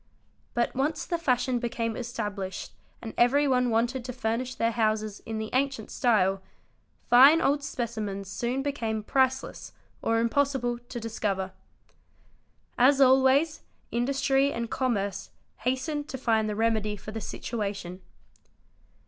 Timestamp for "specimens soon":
7.63-8.63